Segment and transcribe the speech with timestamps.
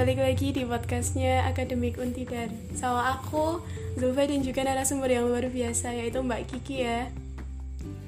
[0.00, 3.60] balik lagi di podcastnya Akademik Untidar Sama aku,
[4.00, 7.12] Zulfa dan juga narasumber yang luar biasa yaitu Mbak Kiki ya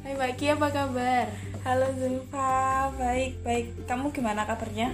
[0.01, 1.28] Hai Mbak Kiki, apa kabar?
[1.69, 3.85] Halo Zulfa, baik baik.
[3.85, 4.88] Kamu gimana kabarnya?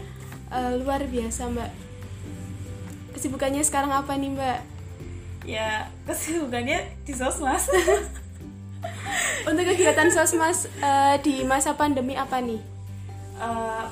[0.51, 1.71] Uh, luar biasa Mbak
[3.15, 4.59] Kesibukannya sekarang apa nih Mbak?
[5.47, 7.71] Ya kesibukannya di sosmas.
[9.47, 12.59] Untuk kegiatan sosmas uh, di masa pandemi apa nih?
[13.39, 13.87] Uh,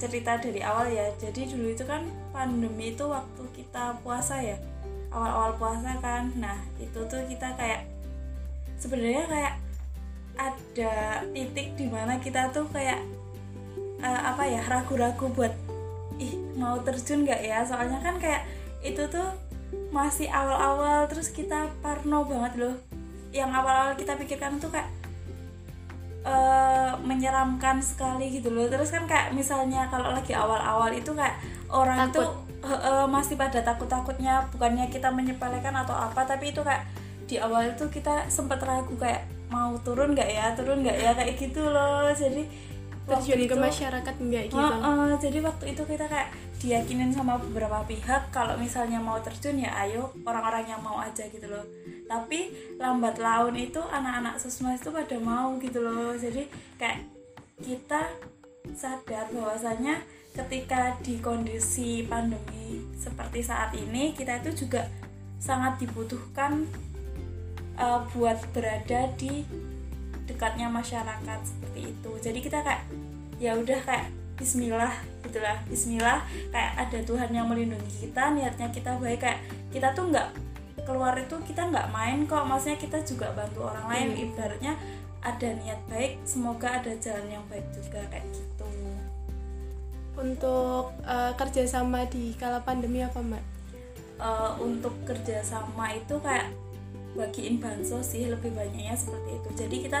[0.00, 2.04] cerita dari awal ya jadi dulu itu kan
[2.36, 4.60] pandemi itu waktu kita puasa ya
[5.08, 6.28] awal-awal puasa kan.
[6.36, 7.88] Nah itu tuh kita kayak
[8.76, 9.54] sebenarnya kayak
[10.36, 13.00] ada titik di mana kita tuh kayak
[14.04, 15.56] uh, apa ya ragu-ragu buat
[16.20, 17.64] ih mau terjun nggak ya?
[17.64, 18.44] Soalnya kan kayak
[18.84, 19.32] itu tuh
[19.88, 22.76] masih awal-awal terus kita parno banget loh.
[23.32, 24.92] Yang awal-awal kita pikirkan tuh kayak
[26.28, 28.68] uh, menyeramkan sekali gitu loh.
[28.68, 32.14] Terus kan kayak misalnya kalau lagi awal-awal itu kayak orang Takut.
[32.14, 32.28] tuh
[32.66, 36.86] uh, uh, masih pada takut-takutnya bukannya kita menyepelekan atau apa tapi itu kayak
[37.26, 40.46] di awal itu kita sempat ragu kayak mau turun nggak ya?
[40.54, 41.10] Turun nggak ya?
[41.14, 42.10] kayak gitu loh.
[42.14, 42.46] Jadi
[43.06, 44.58] terjun ke masyarakat enggak gitu?
[44.58, 49.62] Uh, uh, jadi waktu itu kita kayak diyakinin sama beberapa pihak kalau misalnya mau terjun
[49.62, 51.62] ya ayo orang-orang yang mau aja gitu loh.
[52.10, 52.50] Tapi
[52.82, 56.18] lambat laun itu anak-anak sosmas itu pada mau gitu loh.
[56.18, 57.06] Jadi kayak
[57.62, 58.10] kita
[58.74, 60.02] sadar bahwasanya
[60.36, 64.84] ketika di kondisi pandemi seperti saat ini kita itu juga
[65.40, 66.68] sangat dibutuhkan
[67.80, 69.44] uh, buat berada di
[70.28, 72.82] dekatnya masyarakat seperti itu jadi kita kayak
[73.40, 74.92] ya udah kayak Bismillah
[75.24, 76.20] gitulah Bismillah
[76.52, 79.40] kayak ada Tuhan yang melindungi kita niatnya kita baik kayak
[79.72, 80.28] kita tuh nggak
[80.84, 84.24] keluar itu kita nggak main kok maksudnya kita juga bantu orang lain hmm.
[84.28, 84.72] ibaratnya
[85.24, 88.85] ada niat baik semoga ada jalan yang baik juga kayak gitu
[90.16, 93.44] untuk uh, kerjasama di kala pandemi apa mbak?
[94.16, 96.48] Uh, untuk kerjasama itu kayak
[97.16, 99.48] bagiin bansos sih lebih banyaknya seperti itu.
[99.56, 100.00] Jadi kita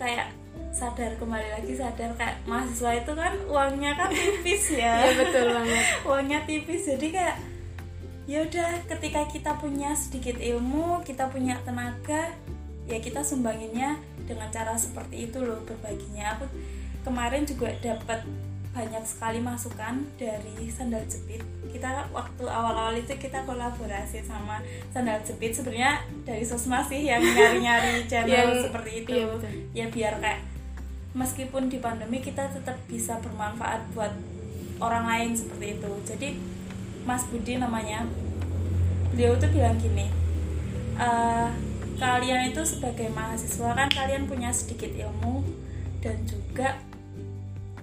[0.00, 0.32] kayak
[0.72, 5.04] sadar kembali lagi sadar kayak mahasiswa itu kan uangnya kan tipis ya.
[5.04, 5.84] Ya betul banget.
[6.08, 7.36] Uangnya tipis jadi kayak
[8.24, 12.30] ya udah ketika kita punya sedikit ilmu kita punya tenaga
[12.86, 16.36] ya kita sumbanginnya dengan cara seperti itu loh berbaginya.
[16.38, 16.46] Aku
[17.02, 18.24] kemarin juga dapat
[18.72, 21.44] banyak sekali masukan dari sandal jepit.
[21.68, 25.52] Kita waktu awal-awal itu kita kolaborasi sama sandal jepit.
[25.52, 29.12] Sebenarnya dari sosmas sih yang nyari-nyari channel yang, seperti itu.
[29.12, 29.26] iya,
[29.76, 30.40] ya biar kayak
[31.12, 34.12] meskipun di pandemi kita tetap bisa bermanfaat buat
[34.80, 35.92] orang lain seperti itu.
[36.08, 36.28] Jadi
[37.04, 38.08] Mas Budi namanya
[39.12, 40.08] beliau tuh bilang gini
[40.96, 41.52] uh,
[42.00, 45.44] kalian itu sebagai mahasiswa kan kalian punya sedikit ilmu
[46.02, 46.80] dan juga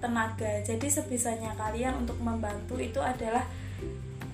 [0.00, 0.64] tenaga.
[0.64, 3.44] Jadi sebisanya kalian untuk membantu itu adalah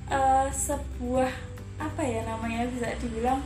[0.09, 1.31] uh, sebuah
[1.77, 3.45] apa ya namanya bisa dibilang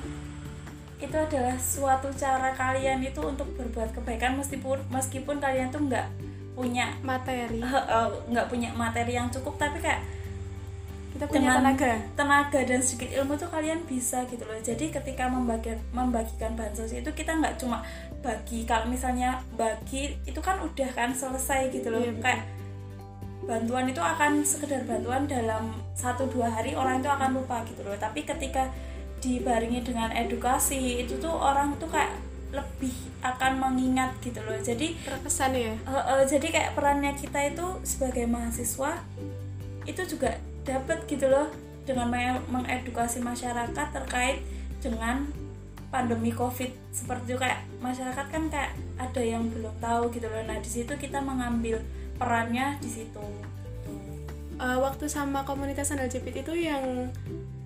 [1.01, 6.07] itu adalah suatu cara kalian itu untuk berbuat kebaikan meskipun meskipun kalian tuh nggak
[6.53, 7.65] punya materi.
[8.31, 10.05] nggak uh, punya materi yang cukup tapi kayak
[11.11, 11.93] kita punya dengan tenaga.
[12.15, 14.61] tenaga dan sedikit ilmu tuh kalian bisa gitu loh.
[14.61, 17.83] Jadi ketika membagikan membagikan bansos itu kita nggak cuma
[18.21, 22.01] bagi kalau misalnya bagi itu kan udah kan selesai gitu loh.
[22.01, 22.43] Iya, kayak
[23.49, 27.97] bantuan itu akan sekedar bantuan dalam satu dua hari orang itu akan lupa gitu loh.
[27.97, 28.69] Tapi ketika
[29.21, 32.13] dibaringi dengan edukasi itu tuh orang tuh kayak
[32.51, 32.93] lebih
[33.25, 34.57] akan mengingat gitu loh.
[34.61, 35.75] Jadi terkesan ya?
[35.89, 39.01] Uh, uh, jadi kayak perannya kita itu sebagai mahasiswa
[39.89, 41.49] itu juga dapat gitu loh
[41.89, 42.13] dengan
[42.53, 44.45] mengedukasi masyarakat terkait
[44.85, 45.29] dengan
[45.91, 50.43] pandemi covid seperti itu kayak masyarakat kan kayak ada yang belum tahu gitu loh.
[50.47, 51.83] Nah di situ kita mengambil
[52.15, 53.25] perannya di situ.
[54.61, 57.11] Uh, waktu sama komunitas jepit itu yang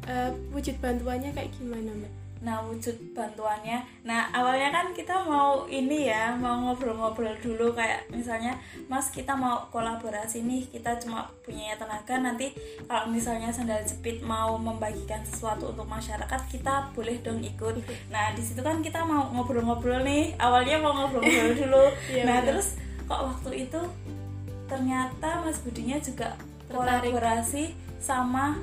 [0.09, 3.81] uh, wujud bantuannya kayak gimana mbak nah wujud bantuannya.
[4.05, 9.65] Nah awalnya kan kita mau ini ya mau ngobrol-ngobrol dulu kayak misalnya mas kita mau
[9.73, 12.53] kolaborasi nih kita cuma punya tenaga nanti
[12.85, 17.81] kalau misalnya sandal jepit mau membagikan sesuatu untuk masyarakat kita boleh dong ikut.
[18.13, 21.85] Nah di situ kan kita mau ngobrol-ngobrol nih awalnya mau ngobrol-ngobrol dulu.
[22.13, 22.77] Iya, nah terus
[23.09, 23.81] kok waktu itu
[24.69, 26.37] ternyata mas budinya juga
[26.69, 28.61] kolaborasi sama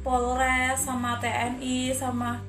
[0.00, 2.40] Polres sama TNI sama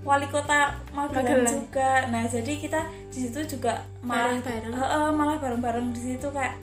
[0.00, 2.08] wali kota Magelang, juga.
[2.08, 2.80] Nah jadi kita
[3.12, 6.56] di situ juga malah bareng, uh, uh, malah bareng-bareng di situ kayak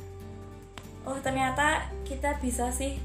[1.05, 2.97] oh ternyata kita bisa sih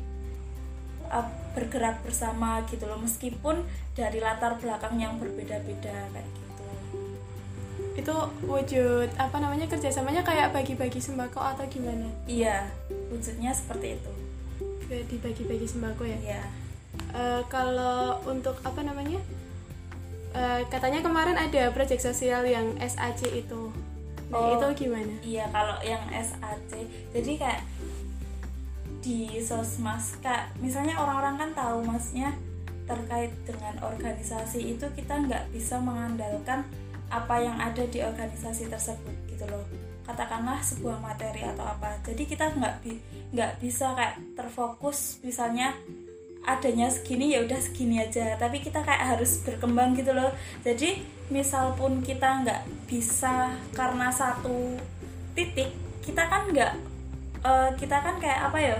[1.12, 2.96] uh, bergerak bersama gitu loh.
[2.96, 3.60] Meskipun
[3.92, 6.64] dari latar belakang yang berbeda-beda kayak gitu.
[7.92, 8.14] Itu
[8.48, 12.08] wujud apa namanya kerjasamanya kayak bagi-bagi sembako atau gimana?
[12.24, 12.72] Iya
[13.12, 14.12] wujudnya seperti itu.
[14.88, 16.20] Dibagi-bagi sembako ya?
[16.24, 16.42] Ya
[17.12, 19.20] Eh, kalau untuk apa namanya
[20.32, 23.68] Eh, katanya kemarin ada proyek sosial yang SAC itu.
[24.32, 24.56] Nah Oh.
[24.56, 25.12] itu gimana?
[25.20, 26.72] iya kalau yang SAC
[27.12, 27.60] jadi kayak
[29.04, 32.32] di sosmas kak misalnya orang-orang kan tahu masnya
[32.88, 36.64] terkait dengan organisasi itu kita nggak bisa mengandalkan
[37.12, 39.68] apa yang ada di organisasi tersebut gitu loh.
[40.02, 42.00] Katakanlah sebuah materi atau apa.
[42.00, 43.04] Jadi kita nggak bi-
[43.36, 45.76] nggak bisa kayak terfokus misalnya
[46.42, 48.34] adanya segini ya udah segini aja.
[48.38, 50.30] Tapi kita kayak harus berkembang gitu loh.
[50.66, 54.76] Jadi misal pun kita nggak bisa karena satu
[55.32, 55.72] titik
[56.02, 56.72] kita kan nggak
[57.46, 58.76] eh, kita kan kayak apa ya?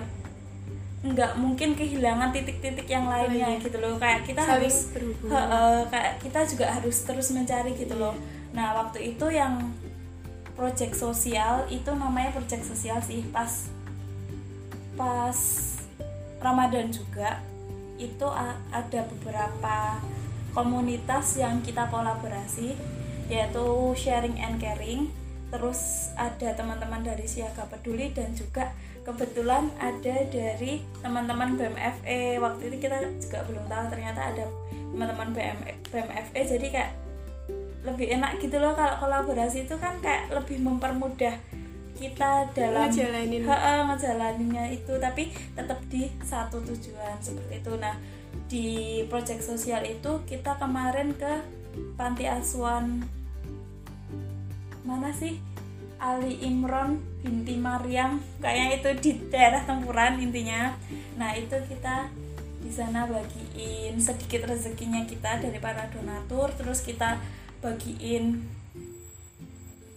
[1.03, 3.63] Nggak mungkin kehilangan titik-titik yang lainnya iya.
[3.63, 3.99] gitu loh.
[3.99, 4.77] Kayak kita Saling harus.
[5.31, 8.15] He- eh, kayak kita juga harus terus mencari gitu loh.
[8.53, 9.71] Nah waktu itu yang
[10.53, 13.23] project sosial itu namanya project sosial sih.
[13.31, 13.71] Pas
[14.93, 15.72] pas
[16.43, 17.41] Ramadan juga
[17.97, 18.27] itu
[18.75, 20.03] ada beberapa
[20.53, 22.75] komunitas yang kita kolaborasi
[23.31, 23.67] yaitu
[23.97, 25.09] sharing and caring.
[25.53, 28.73] Terus ada teman-teman dari Siaga Peduli dan juga
[29.05, 34.45] kebetulan ada dari teman-teman BMFE waktu itu kita juga belum tahu ternyata ada
[34.95, 35.59] teman-teman BM,
[35.91, 36.91] BMFE jadi kayak
[37.83, 41.35] lebih enak gitu loh kalau kolaborasi itu kan kayak lebih mempermudah
[41.97, 43.43] kita dalam Ngejalanin.
[43.45, 47.73] Heeh, ngejalaninnya itu tapi tetap di satu tujuan seperti itu.
[47.77, 47.95] Nah
[48.49, 51.45] di proyek sosial itu kita kemarin ke
[51.97, 53.05] panti asuhan
[54.83, 55.39] mana sih?
[56.03, 60.75] Ali Imron binti Maryam kayaknya itu di daerah Tempuran intinya.
[61.15, 62.11] Nah itu kita
[62.63, 67.19] di sana bagiin sedikit rezekinya kita dari para donatur terus kita
[67.63, 68.43] bagiin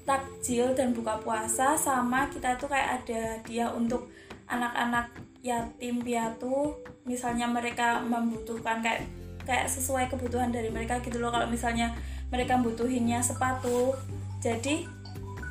[0.06, 4.08] takjil dan buka puasa sama kita tuh kayak ada dia untuk
[4.46, 5.10] anak-anak
[5.42, 6.78] yatim piatu.
[7.06, 9.06] Misalnya mereka membutuhkan kayak
[9.46, 11.30] kayak sesuai kebutuhan dari mereka gitu loh.
[11.30, 11.94] Kalau misalnya
[12.30, 13.94] mereka butuhinnya sepatu.
[14.42, 14.86] Jadi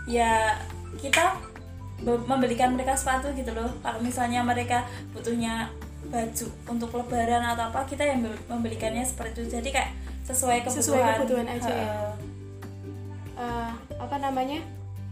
[0.06, 0.54] ya
[0.98, 1.34] kita
[2.02, 3.70] be- membelikan mereka sepatu gitu loh.
[3.82, 5.70] Kalau misalnya mereka butuhnya
[6.04, 9.58] baju untuk lebaran atau apa kita yang be- membelikannya seperti itu.
[9.58, 9.90] Jadi kayak
[10.26, 11.46] sesuai kebutuhan Sesuai kebutuhan.
[11.50, 11.88] aja ya?
[13.34, 13.70] Heeh.
[14.04, 14.60] Apa namanya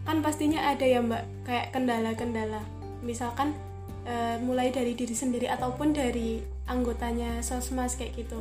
[0.05, 1.25] kan pastinya ada ya mbak.
[1.49, 2.61] Kayak kendala-kendala.
[3.01, 3.57] Misalkan
[4.05, 8.39] eh, mulai dari diri sendiri ataupun dari anggotanya sosmas kayak gitu.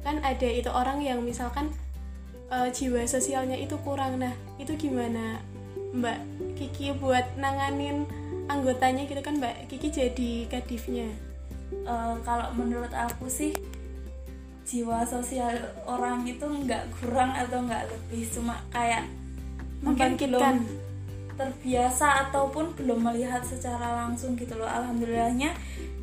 [0.00, 1.68] Kan ada itu orang yang misalkan
[2.48, 4.16] eh, jiwa sosialnya itu kurang.
[4.16, 5.44] Nah itu gimana
[5.92, 6.18] mbak?
[6.56, 8.08] Kiki buat nanganin
[8.48, 9.68] anggotanya gitu kan mbak?
[9.68, 11.12] Kiki jadi kadifnya.
[11.72, 13.52] Eh, kalau menurut aku sih
[14.62, 15.58] jiwa sosial
[15.90, 18.24] orang itu nggak kurang atau nggak lebih.
[18.30, 19.04] Cuma kayak
[19.82, 20.62] mungkin belum
[21.34, 24.68] terbiasa ataupun belum melihat secara langsung gitu loh.
[24.68, 25.52] Alhamdulillahnya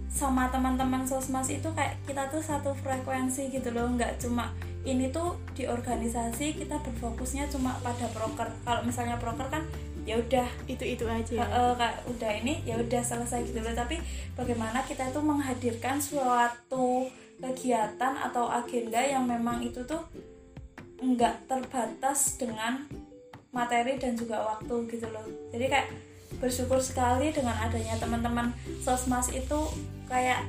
[0.10, 3.88] sama teman-teman sosmas itu kayak kita tuh satu frekuensi gitu loh.
[3.94, 4.52] Nggak cuma
[4.84, 8.50] ini tuh di organisasi kita berfokusnya cuma pada proker.
[8.66, 9.64] Kalau misalnya proker kan
[10.04, 10.50] ya udah.
[10.66, 11.46] Itu itu aja.
[11.46, 13.72] Heeh, kayak udah ini ya udah selesai gitu loh.
[13.78, 14.02] Tapi
[14.34, 17.08] bagaimana kita tuh menghadirkan suatu
[17.40, 20.04] kegiatan atau agenda yang memang itu tuh
[21.00, 22.84] nggak terbatas dengan
[23.50, 25.88] materi dan juga waktu gitu loh jadi kayak
[26.38, 29.60] bersyukur sekali dengan adanya teman-teman sosmas itu
[30.06, 30.46] kayak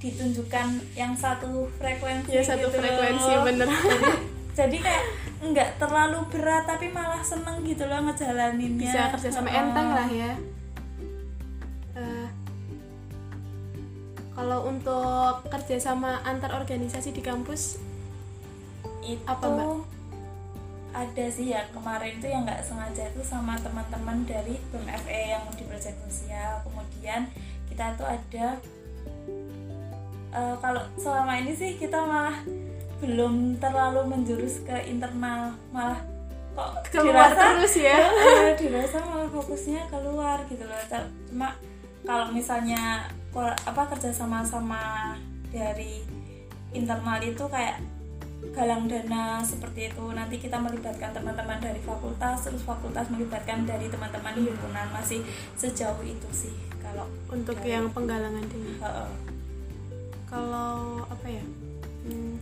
[0.00, 3.44] ditunjukkan yang satu frekuensi ya satu gitu frekuensi loh.
[3.44, 4.10] bener jadi,
[4.56, 5.04] jadi kayak
[5.40, 9.60] nggak terlalu berat tapi malah seneng gitu loh ngejalaninnya bisa kerja sama Heeh.
[9.60, 10.32] enteng lah ya
[11.90, 12.28] Eh,
[14.32, 17.76] kalau untuk kerja sama antar organisasi di kampus
[19.04, 19.99] itu Apa, Mbak?
[20.90, 25.62] Ada sih ya kemarin itu yang nggak sengaja itu sama teman-teman dari BMFE yang di
[25.66, 26.62] proyek sosial.
[26.66, 27.30] Kemudian
[27.70, 28.58] kita tuh ada
[30.34, 32.38] eh, kalau selama ini sih kita malah
[33.00, 36.02] belum terlalu menjurus ke internal malah
[36.52, 37.96] kok keluar dirasa- terus ya.
[37.96, 40.78] Eh, dirasa malah fokusnya keluar gitu loh.
[41.30, 41.54] Cuma
[42.02, 43.06] kalau misalnya
[43.38, 45.14] apa kerja sama sama
[45.54, 46.02] dari
[46.74, 47.78] internal itu kayak
[48.50, 50.04] galang dana seperti itu.
[50.10, 54.90] Nanti kita melibatkan teman-teman dari fakultas terus fakultas melibatkan dari teman-teman himpunan.
[54.90, 55.22] Masih
[55.54, 58.72] sejauh itu sih kalau untuk dari- yang penggalangan dana?
[58.80, 59.10] Heeh.
[60.30, 61.42] kalau apa ya?
[62.06, 62.38] Hmm,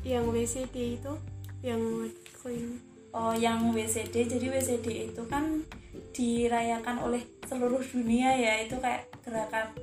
[0.00, 1.12] yang WCD itu?
[1.60, 2.08] Yang
[2.40, 4.22] clean Oh, yang WCD.
[4.22, 5.66] Jadi WCD itu kan
[6.14, 8.62] dirayakan oleh seluruh dunia ya.
[8.62, 9.74] Itu kayak gerakan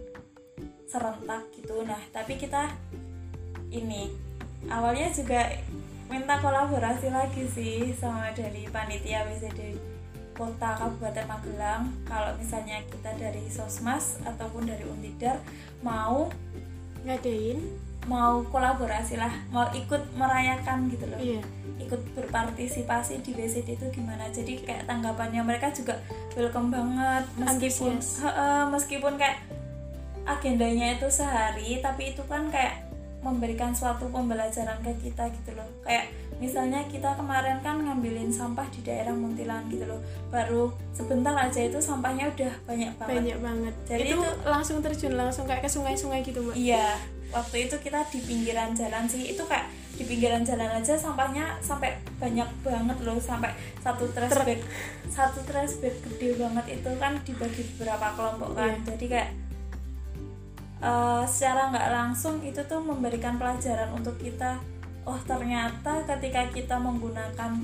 [0.87, 1.83] serentak gitu.
[1.83, 2.71] Nah, tapi kita
[3.69, 4.09] ini
[4.71, 5.51] awalnya juga
[6.07, 9.75] minta kolaborasi lagi sih sama dari panitia WCD
[10.33, 11.83] kota Kabupaten Magelang.
[12.07, 15.43] Kalau misalnya kita dari Sosmas ataupun dari Untidar
[15.83, 16.31] mau
[17.03, 17.87] ngadain?
[18.07, 21.19] mau kolaborasi lah mau ikut merayakan gitu loh.
[21.19, 21.43] Iya.
[21.77, 24.31] Ikut berpartisipasi di WCD itu gimana?
[24.31, 25.99] Jadi kayak tanggapannya mereka juga
[26.33, 28.23] welcome banget meskipun Antusias.
[28.23, 29.37] Heeh, meskipun kayak
[30.27, 32.87] agendanya itu sehari tapi itu kan kayak
[33.23, 35.65] memberikan suatu pembelajaran ke kita gitu loh.
[35.81, 39.99] Kayak misalnya kita kemarin kan ngambilin sampah di daerah Muntilan gitu loh.
[40.29, 43.15] Baru sebentar aja itu sampahnya udah banyak banget.
[43.17, 43.73] Banyak banget.
[43.89, 46.55] Jadi itu, itu- langsung terjun langsung kayak ke sungai-sungai gitu mbak?
[46.55, 46.87] Iya,
[47.33, 49.33] waktu itu kita di pinggiran jalan sih.
[49.33, 49.65] Itu kayak
[49.97, 53.49] di pinggiran jalan aja sampahnya sampai banyak banget loh, sampai
[53.81, 54.61] satu trash bag,
[55.09, 58.77] satu trash bag gede banget itu kan dibagi beberapa kelompok kan.
[58.77, 58.93] Iya.
[58.93, 59.29] Jadi kayak
[60.79, 64.57] eh, secara nggak langsung itu tuh memberikan pelajaran untuk kita.
[65.07, 67.63] Oh ternyata ketika kita menggunakan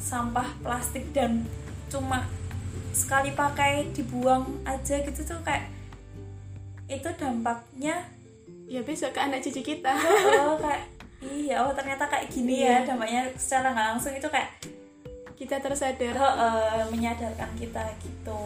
[0.00, 1.44] sampah plastik dan
[1.92, 2.24] cuma
[2.90, 5.68] sekali pakai dibuang aja gitu tuh kayak
[6.88, 8.02] itu dampaknya
[8.66, 9.92] ya besok ke anak cucu kita
[10.42, 10.88] oh kayak
[11.20, 12.88] iya oh ternyata kayak gini ya Iya.
[12.88, 14.50] dampaknya secara nggak langsung itu kayak
[15.36, 18.42] kita tersadar oh, eh, menyadarkan kita gitu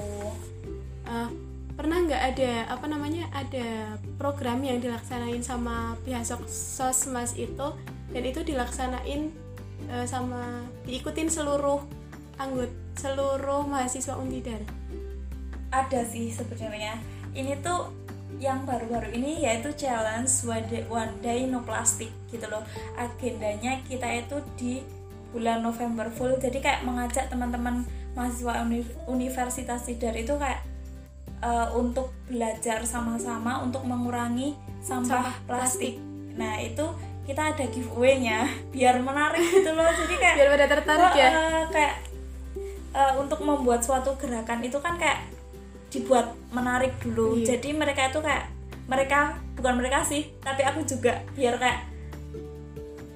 [1.04, 1.28] Eh,
[1.74, 7.74] pernah nggak ada apa namanya ada program yang dilaksanain sama pihak Sos- sosmas itu?
[8.14, 9.30] Dan itu dilaksanain
[9.90, 11.82] eh, sama diikutin seluruh
[12.38, 14.62] anggota seluruh mahasiswa Untidar
[15.74, 16.94] ada sih sebenarnya.
[17.34, 17.90] Ini tuh
[18.38, 22.62] yang baru-baru ini yaitu challenge one day, one day no plastic gitu loh.
[22.94, 24.72] Agendanya kita itu di
[25.34, 26.38] bulan November full.
[26.38, 27.82] Jadi kayak mengajak teman-teman
[28.14, 30.62] mahasiswa uni- Universitas Tidar itu kayak
[31.44, 36.00] eh, untuk belajar sama-sama untuk mengurangi sampah, Sampah plastik.
[36.34, 36.84] Nah itu
[37.24, 38.48] kita ada giveaway-nya.
[38.74, 39.88] Biar menarik gitu loh.
[39.88, 41.30] Jadi kayak biar pada tertarik ya.
[41.30, 41.94] Eh, kayak
[42.96, 45.28] eh, untuk membuat suatu gerakan itu kan kayak
[45.92, 47.38] dibuat menarik dulu.
[47.38, 47.54] Iya.
[47.54, 48.50] jadi mereka itu kayak
[48.90, 51.22] mereka bukan mereka sih tapi aku juga.
[51.36, 51.80] Biar kayak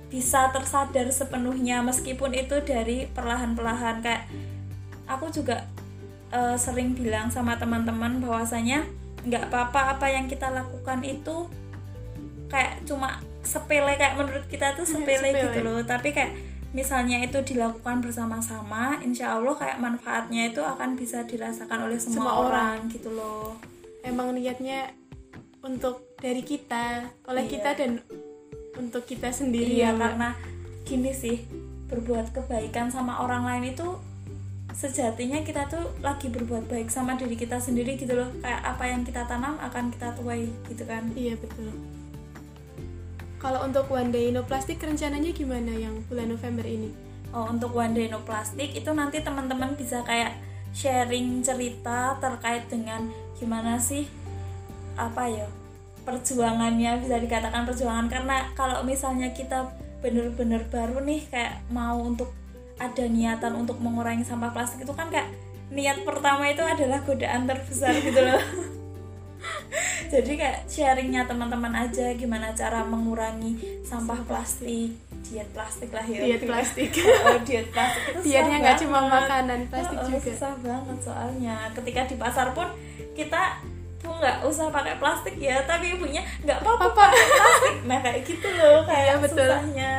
[0.09, 1.85] bisa tersadar sepenuhnya.
[1.85, 4.25] Meskipun itu dari perlahan-perlahan kayak
[5.09, 5.69] aku juga
[6.31, 8.85] eh, sering bilang sama teman-teman bahwasanya
[9.25, 11.49] nggak apa-apa apa yang kita lakukan itu
[12.49, 15.43] kayak cuma sepele kayak menurut kita tuh sepele, Sepele.
[15.49, 16.33] gitu loh tapi kayak
[16.69, 22.33] misalnya itu dilakukan bersama-sama insya Allah kayak manfaatnya itu akan bisa dirasakan oleh semua, Semua
[22.45, 22.77] orang.
[22.93, 23.57] gitu loh
[24.05, 24.93] emang niatnya
[25.65, 27.53] untuk dari kita oleh Iya.
[27.57, 27.91] kita dan
[28.77, 30.29] untuk kita sendiri iya ya karena
[30.85, 31.43] gini sih
[31.89, 33.89] berbuat kebaikan sama orang lain itu
[34.75, 38.31] sejatinya kita tuh lagi berbuat baik sama diri kita sendiri gitu loh.
[38.41, 41.09] Kayak apa yang kita tanam akan kita tuai gitu kan.
[41.15, 41.73] Iya betul.
[43.39, 47.09] Kalau untuk one day no plastik rencananya gimana yang bulan November ini?
[47.29, 50.33] Oh, untuk One Day No Plastic itu nanti teman-teman bisa kayak
[50.73, 54.09] sharing cerita terkait dengan gimana sih
[54.97, 55.47] apa ya
[56.09, 58.09] perjuangannya bisa dikatakan perjuangan.
[58.09, 59.69] Karena kalau misalnya kita
[60.01, 62.33] bener-bener baru nih kayak mau untuk
[62.79, 65.29] ada niatan untuk mengurangi sampah plastik itu kan kayak
[65.69, 68.41] niat pertama itu adalah godaan terbesar gitu loh.
[70.09, 73.55] Jadi kayak sharingnya teman-teman aja gimana cara mengurangi
[73.85, 76.25] sampah plastik diet plastik lah ya.
[76.25, 76.91] Diet plastik.
[77.29, 80.25] Oh diet plastik itu dietnya nggak cuma makanan plastik Oh, oh, juga.
[80.25, 81.57] susah banget soalnya.
[81.77, 82.67] Ketika di pasar pun
[83.13, 83.61] kita
[83.99, 86.97] bu nggak usah pakai plastik ya tapi ibunya nggak apa-apa Apa?
[87.05, 87.75] pakai plastik.
[87.85, 89.45] Nah kayak gitu loh kayak Iya, betul.
[89.45, 89.93] susahnya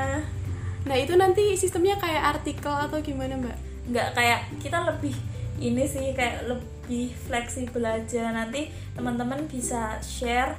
[0.89, 3.57] nah itu nanti sistemnya kayak artikel atau gimana mbak?
[3.93, 5.13] Nggak kayak kita lebih
[5.61, 8.33] ini sih kayak lebih fleksibel aja.
[8.33, 10.57] Nanti teman-teman bisa share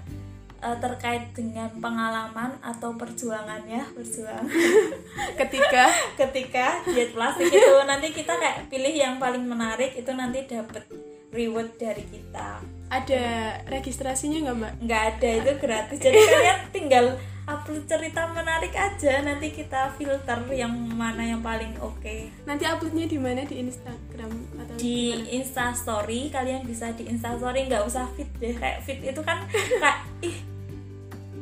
[0.62, 4.46] eh, terkait dengan pengalaman atau perjuangannya perjuangan.
[5.40, 5.90] Ketika.
[6.20, 10.86] Ketika diet plastik itu nanti kita kayak pilih yang paling menarik itu nanti dapat
[11.34, 12.62] reward dari kita.
[12.86, 13.22] Ada
[13.66, 14.72] registrasinya nggak mbak?
[14.86, 15.98] Nggak ada itu gratis.
[15.98, 17.06] Jadi kalian tinggal
[17.50, 19.20] upload cerita menarik aja.
[19.26, 22.30] Nanti kita filter yang mana yang paling oke.
[22.46, 23.42] Nanti uploadnya di mana?
[23.42, 24.30] Di Instagram
[24.62, 25.10] atau di?
[25.34, 28.54] Insta Story kalian bisa di Insta Story nggak usah fit deh.
[28.54, 29.42] Kayak fit itu kan
[29.82, 30.38] kayak ih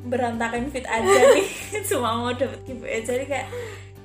[0.09, 1.49] berantakan fit aja nih.
[1.89, 3.49] Cuma mau dapet giveaway jadi kayak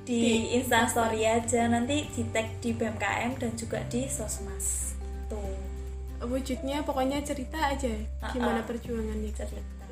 [0.04, 1.64] di Insta Story aja.
[1.66, 4.92] Nanti di tag di BMKM dan juga di Sosmas.
[5.32, 5.56] Tuh.
[6.24, 7.92] Wujudnya pokoknya cerita aja
[8.32, 8.68] gimana Uh-uh.
[8.68, 9.32] perjuangannya.
[9.32, 9.84] Cerita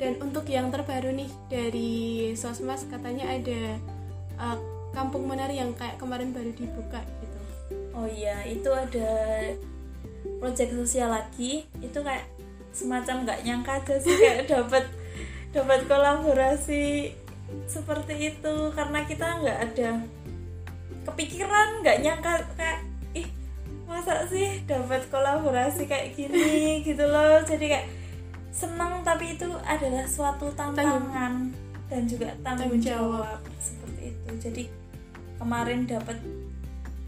[0.00, 1.92] dan untuk yang terbaru nih dari
[2.34, 3.78] sosmas katanya ada
[4.40, 4.58] uh,
[4.92, 7.40] kampung menari yang kayak kemarin baru dibuka gitu.
[7.96, 9.10] Oh iya, itu ada
[10.40, 11.64] proyek sosial lagi.
[11.80, 12.28] Itu kayak
[12.72, 14.84] semacam nggak nyangka aja sih kayak dapat
[15.52, 17.16] dapat kolaborasi
[17.68, 18.54] seperti itu.
[18.76, 19.90] Karena kita nggak ada
[21.08, 22.80] kepikiran nggak nyangka kayak
[23.16, 23.28] ih
[23.88, 26.80] masa sih dapat kolaborasi kayak gini?
[26.86, 27.40] Gitu loh.
[27.44, 28.01] Jadi kayak
[28.52, 31.50] senang tapi itu adalah suatu tantangan
[31.88, 33.24] dan juga tanggung Tanggung jawab.
[33.24, 34.28] jawab seperti itu.
[34.38, 34.64] Jadi
[35.40, 36.18] kemarin dapat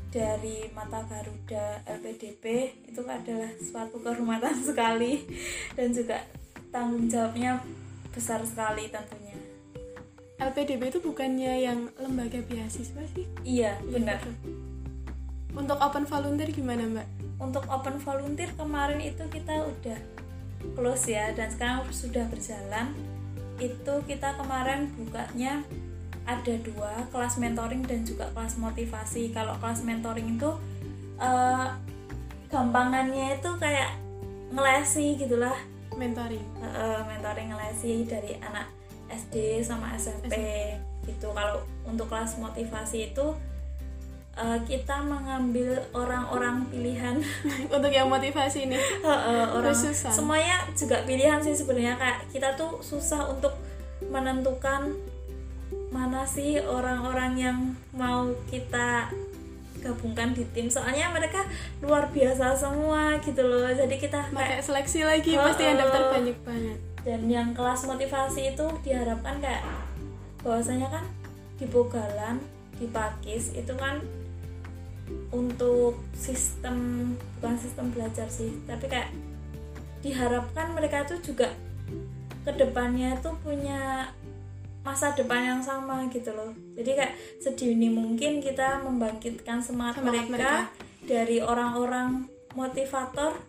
[0.09, 2.45] dari mata Garuda LPDP
[2.89, 5.27] itu adalah suatu kehormatan sekali
[5.77, 6.23] dan juga
[6.73, 7.61] tanggung jawabnya
[8.11, 9.37] besar sekali tentunya.
[10.35, 13.27] LPDB itu bukannya yang lembaga beasiswa sih?
[13.47, 14.19] Iya benar.
[14.19, 14.35] betul.
[15.55, 17.07] untuk open volunteer gimana mbak?
[17.39, 19.99] Untuk open volunteer kemarin itu kita udah
[20.73, 22.97] close ya dan sekarang sudah berjalan.
[23.61, 25.63] Itu kita kemarin bukanya
[26.25, 29.31] ada dua kelas mentoring dan juga kelas motivasi.
[29.37, 30.51] Kalau kelas mentoring itu
[31.21, 31.69] eh,
[32.49, 33.95] gampangannya itu kayak
[34.51, 35.57] ngelesi gitulah.
[35.95, 36.45] Mentoring.
[36.65, 38.73] Eh, mentoring ngelesi dari anak
[39.13, 40.35] SD sama SMP
[41.05, 41.31] gitu.
[41.37, 43.37] Kalau untuk kelas motivasi itu
[44.35, 47.17] eh, kita mengambil orang-orang pilihan.
[47.75, 50.13] Untuk yang motivasi ini Heeh, orang Khususan.
[50.13, 53.55] semuanya juga pilihan sih sebenarnya kayak kita tuh susah untuk
[54.05, 54.93] menentukan
[55.89, 57.59] mana sih orang-orang yang
[57.95, 59.07] mau kita
[59.79, 60.67] gabungkan di tim.
[60.67, 61.45] Soalnya mereka
[61.85, 63.69] luar biasa semua gitu loh.
[63.69, 66.79] Jadi kita kayak pakai seleksi lagi Oh, pasti yang daftar banyak banget.
[67.05, 69.61] Dan yang kelas motivasi itu diharapkan kayak
[70.41, 71.05] bahwasanya kan
[71.61, 72.41] di Bogalan
[72.81, 74.01] di Pakis itu kan
[75.33, 79.13] untuk sistem bukan sistem belajar sih tapi kayak
[80.05, 81.53] diharapkan mereka itu juga
[82.45, 84.13] ke depannya itu punya
[84.85, 86.53] masa depan yang sama gitu loh.
[86.77, 90.55] Jadi kayak sedini mungkin kita membangkitkan semangat, Semangat mereka,
[91.09, 93.41] dari orang-orang motivator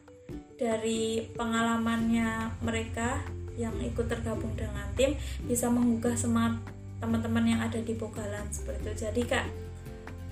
[0.55, 3.19] dari pengalamannya mereka
[3.59, 6.63] yang ikut tergabung dengan tim bisa menggugah semangat
[7.03, 8.91] teman-teman yang ada di Bogalan seperti itu.
[9.03, 9.45] Jadi kak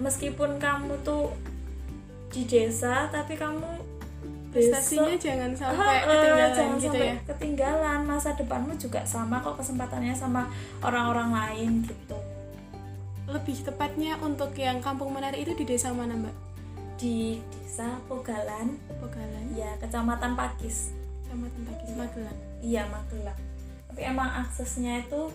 [0.02, 1.34] meskipun kamu tuh
[2.34, 3.94] di desa tapi kamu
[4.54, 7.15] prestasinya besok jangan sampai eh, ketinggalan jangan gitu sampai ya.
[7.34, 8.00] ketinggalan.
[8.06, 10.50] Masa depanmu juga sama kok kesempatannya sama
[10.86, 12.17] orang-orang lain gitu.
[13.30, 16.36] Lebih tepatnya untuk yang kampung menari itu di desa mana mbak?
[17.02, 18.78] Di desa Pogalan.
[19.02, 20.94] Pegalan ya kecamatan Pakis.
[21.26, 22.39] Kecamatan Pakis Magelang.
[22.62, 23.39] Iya Magelang.
[23.89, 25.34] Tapi emang aksesnya itu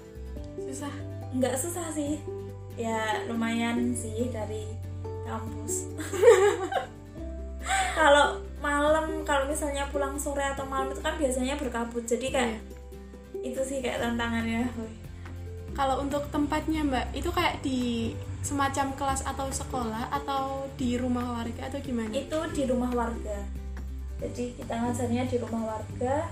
[0.63, 0.95] susah.
[1.29, 2.17] nggak susah sih
[2.79, 4.71] ya lumayan sih dari
[5.27, 5.91] kampus.
[7.99, 12.07] Kalau malam kalau misalnya pulang sore atau malam itu kan biasanya berkabut.
[12.07, 12.59] Jadi kayak
[13.39, 13.55] Iya.
[13.55, 14.71] itu sih kayak tantangannya.
[15.75, 21.71] Kalau untuk tempatnya mbak itu kayak di semacam kelas atau sekolah atau di rumah warga
[21.71, 22.11] atau gimana?
[22.15, 23.39] Itu di rumah warga.
[24.23, 26.27] Jadi kita ngajarnya di rumah warga.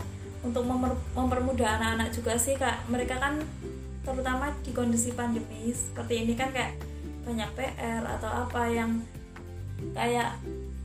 [0.46, 2.86] Untuk memper- mempermudah anak-anak juga sih kak.
[2.86, 3.42] Mereka kan
[4.06, 6.78] terutama di kondisi pandemi seperti ini kan kayak
[7.26, 9.02] banyak PR atau apa yang
[9.98, 10.38] kayak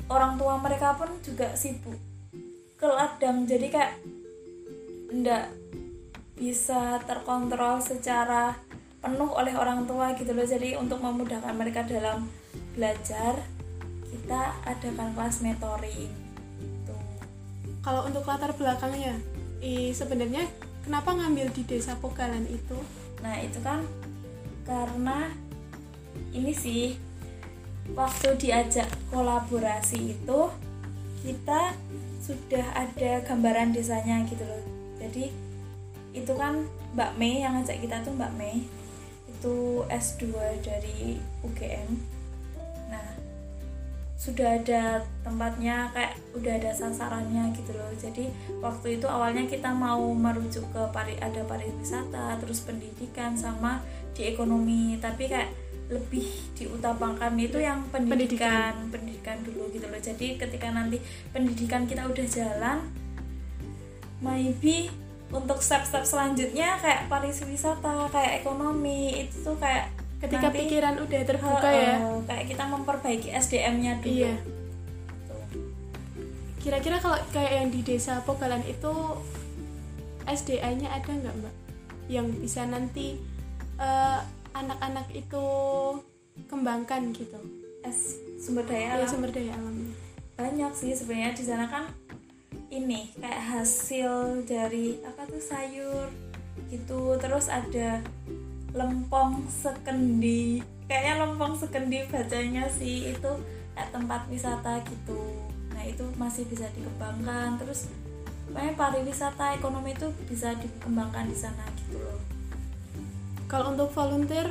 [0.10, 1.96] orang tua mereka pun juga sibuk.
[2.82, 3.94] Ke ladang jadi kayak
[5.14, 5.54] ndak
[6.34, 8.58] bisa terkontrol secara
[8.98, 10.46] penuh oleh orang tua gitu loh.
[10.46, 12.26] Jadi untuk memudahkan mereka dalam
[12.74, 13.38] belajar
[14.12, 16.12] kita adakan kelas mentoring.
[16.62, 16.98] Gitu.
[17.82, 19.18] kalau untuk latar belakangnya
[19.66, 20.46] i sebenarnya
[20.86, 22.78] kenapa ngambil di desa Pogalan itu
[23.22, 23.86] nah itu kan
[24.66, 25.30] karena
[26.34, 26.98] ini sih
[27.94, 30.42] waktu diajak kolaborasi itu
[31.22, 31.74] kita
[32.22, 34.64] sudah ada gambaran desanya gitu loh.
[35.02, 35.34] Jadi
[36.14, 38.66] itu kan Mbak Mei yang ngajak kita tuh Mbak Mei.
[39.30, 42.11] Itu S2 dari UGM
[44.22, 47.90] sudah ada tempatnya kayak udah ada sasarannya gitu loh.
[47.98, 48.30] Jadi
[48.62, 53.82] waktu itu awalnya kita mau merujuk ke pari ada pariwisata terus pendidikan sama
[54.14, 55.02] di ekonomi.
[55.02, 55.50] Tapi kayak
[55.90, 59.42] lebih diutamakan itu yang pendidikan pendidikan.
[59.42, 59.98] dulu gitu loh.
[59.98, 61.02] Jadi ketika nanti
[61.34, 62.78] pendidikan kita udah jalan
[64.22, 64.94] maybe
[65.34, 69.90] untuk step-step selanjutnya kayak pariwisata kayak ekonomi itu tuh kayak
[70.22, 71.96] ketika nanti- pikiran udah terbuka Heeh, ya
[72.30, 74.22] kayak kita memperbaiki SDM-nya dulu.
[74.22, 74.36] Iya.
[76.62, 78.94] Kira-kira kalau kayak yang di desa Pogalan itu
[80.30, 81.56] SDA-nya ada nggak mbak?
[82.06, 83.18] Yang bisa nanti
[83.82, 84.20] eh,
[84.54, 85.46] anak-anak itu
[86.46, 87.42] kembangkan gitu.
[87.82, 89.10] S sumber ya daya alam.
[89.10, 89.94] sumber daya alamnya
[90.38, 91.34] banyak sih sebenarnya.
[91.34, 91.90] Di sana kan
[92.70, 96.14] ini kayak hasil dari apa tuh sayur
[96.70, 97.18] gitu.
[97.18, 98.06] Terus ada
[98.72, 100.64] lempong sekendi.
[100.88, 103.12] Kayaknya lempong sekendi bacanya sih.
[103.12, 103.40] Itu
[103.76, 105.20] kayak tempat wisata gitu.
[105.72, 107.60] Nah itu masih bisa dikembangkan.
[107.60, 107.92] Terus
[108.52, 112.20] pokoknya pariwisata ekonomi itu bisa dikembangkan di sana gitu loh.
[113.48, 114.48] Kalau untuk volunteer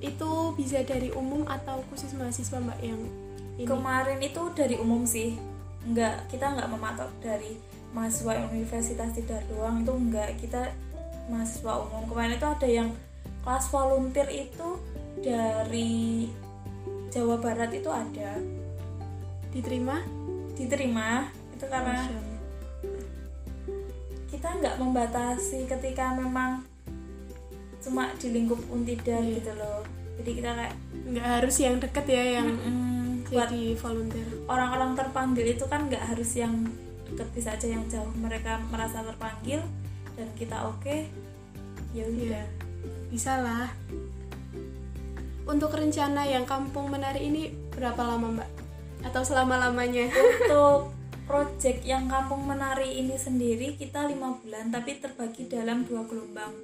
[0.00, 2.98] itu bisa dari umum atau khusus mahasiswa mbak yang
[3.60, 3.68] ini?
[3.68, 5.36] Kemarin itu dari umum sih.
[5.84, 7.60] Nggak kita nggak mematok dari
[7.92, 9.84] mahasiswa universitas tidak doang.
[9.84, 10.72] Itu enggak kita
[11.28, 12.08] mahasiswa umum.
[12.08, 12.88] Kemarin itu ada yang
[13.40, 14.68] kelas volunteer itu
[15.20, 16.28] dari
[17.10, 18.38] Jawa Barat itu ada.
[19.50, 19.98] Diterima?
[20.54, 21.26] Diterima.
[21.56, 22.24] Itu karena Allah.
[24.30, 26.62] kita nggak membatasi ketika memang
[27.80, 29.40] cuma di lingkup untida Iya.
[29.40, 29.82] gitu loh.
[30.20, 30.74] Jadi kita kayak
[31.10, 34.28] nggak harus yang deket ya yang mm, buat jadi volunteer.
[34.46, 36.68] orang-orang terpanggil itu kan nggak harus yang
[37.08, 38.12] deket bisa aja yang jauh.
[38.14, 39.64] Mereka merasa terpanggil
[40.14, 41.08] dan kita oke
[41.90, 42.44] ya udah.
[42.46, 42.59] Iya.
[43.10, 43.68] Bisa lah
[45.50, 48.50] untuk rencana yang kampung menari ini berapa lama mbak?
[49.02, 50.94] Atau selama lamanya untuk
[51.28, 56.54] project yang kampung menari ini sendiri kita lima bulan tapi terbagi dalam dua gelombang.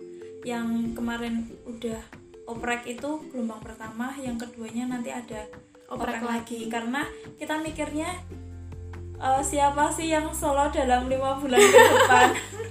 [0.46, 1.98] Yang kemarin udah
[2.46, 5.50] oprek itu gelombang pertama yang keduanya nanti ada
[5.87, 6.66] Oprek lagi.
[6.66, 7.06] karena
[7.38, 8.11] kita mikirnya
[9.22, 12.28] eh, siapa sih yang solo dalam lima bulan ke depan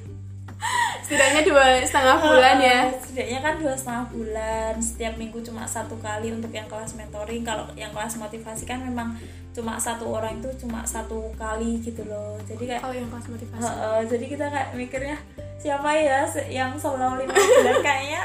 [1.06, 2.80] setidaknya dua setengah bulan ya.
[2.90, 4.74] Eh, setidaknya kan dua setengah bulan.
[4.82, 7.46] Setiap minggu cuma satu kali untuk yang kelas mentoring.
[7.46, 9.14] Kalau yang kelas motivasi kan memang
[9.56, 12.36] cuma satu orang itu cuma satu kali gitu loh.
[12.44, 13.62] Jadi kayak kalau yang kelas motivasi.
[13.64, 15.18] Heeh, jadi kita kayak mikirnya
[15.62, 17.78] siapa ya yang solo lima bulan?
[17.88, 18.24] Kayaknya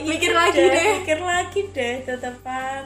[0.00, 0.88] ini Mikir lagi deh.
[1.04, 2.82] mikir lagi deh tetepan.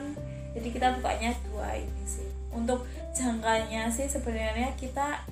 [0.54, 2.28] Jadi kita bukanya dua ini sih.
[2.50, 5.22] Untuk jangkanya sih sebenarnya kita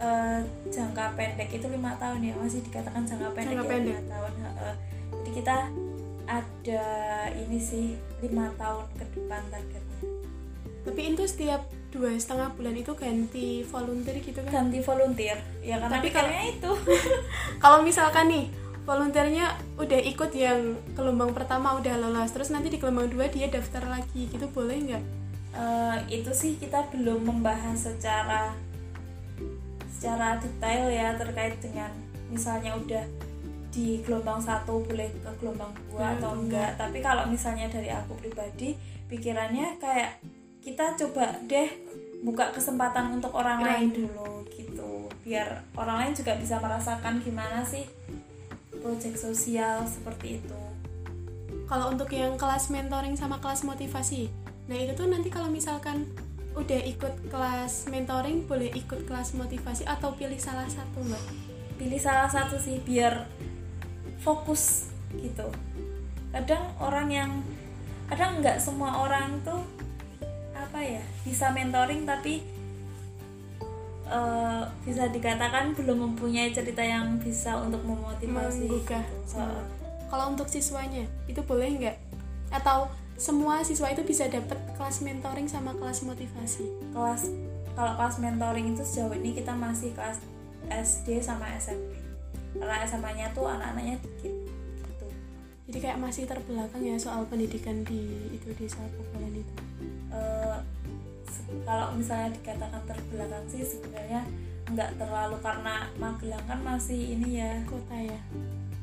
[0.00, 3.94] eh, jangka pendek itu lima tahun ya masih dikatakan jangka pendek Jangka ya pendek.
[3.94, 4.74] lima tahun heeh.
[5.12, 5.56] jadi kita
[6.26, 6.86] ada
[7.34, 7.86] ini sih
[8.20, 9.98] lima tahun ke depan targetnya.
[10.80, 11.60] Tapi itu setiap
[11.90, 14.50] dua setengah bulan itu ganti volunteer gitu kan?
[14.62, 15.36] Ganti volunteer.
[15.60, 16.72] Ya karena Tapi kalau- itu.
[17.62, 18.46] Kalau misalkan nih
[18.80, 20.60] volunteernya udah ikut yang
[20.94, 25.04] gelombang pertama udah lolos terus nanti di gelombang dua dia daftar lagi gitu boleh nggak?
[25.50, 28.54] Eh, itu sih kita belum membahas secara
[30.00, 31.92] secara detail ya terkait dengan
[32.32, 33.04] misalnya udah
[33.68, 36.80] di gelombang satu boleh ke gelombang dua Hmm, atau enggak.
[36.80, 38.72] Tapi kalau misalnya dari aku pribadi
[39.12, 40.24] pikirannya kayak
[40.64, 41.68] kita coba deh
[42.24, 44.08] buka kesempatan untuk orang Orang lain dulu.
[44.08, 44.90] dulu gitu.
[45.20, 47.84] Biar orang lain juga bisa merasakan gimana sih
[48.80, 50.60] proyek sosial seperti itu.
[51.68, 54.32] Kalau untuk yang kelas mentoring sama kelas motivasi
[54.64, 56.06] nah itu tuh nanti kalau misalkan
[56.58, 61.22] udah ikut kelas mentoring boleh ikut kelas motivasi atau pilih salah satu mbak?
[61.78, 63.30] Pilih salah satu sih biar
[64.20, 65.46] fokus gitu.
[66.34, 67.30] Kadang orang yang
[68.10, 69.62] kadang nggak semua orang tuh
[70.54, 72.42] apa ya bisa mentoring tapi
[74.10, 78.66] eh, bisa dikatakan belum mempunyai cerita yang bisa untuk memotivasi.
[78.66, 79.06] Menggugah.
[79.06, 79.38] gitu.
[79.38, 79.42] So,
[80.10, 81.96] kalau untuk siswanya itu boleh nggak?
[82.50, 86.64] Atau semua siswa itu bisa dapat kelas mentoring sama kelas motivasi.
[86.96, 87.28] Kelas
[87.76, 90.24] kalau kelas mentoring itu sejauh ini kita masih kelas
[90.72, 92.00] SD sama SMP
[92.56, 94.34] karena SMA-nya tuh anak-anaknya dikit
[94.82, 95.06] gitu.
[95.70, 99.54] jadi kayak masih terbelakang ya soal pendidikan di itu di Salpokolan itu?
[101.30, 104.26] Se- kalau misalnya dikatakan terbelakang sih sebenarnya
[104.66, 107.62] nggak terlalu karena Magelang kan masih ini ya.
[107.70, 108.18] Kota ya